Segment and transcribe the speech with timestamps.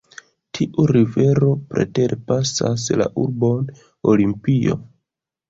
[0.57, 3.71] Tiu rivero preterpasas la urbon
[4.15, 4.81] Olimpio.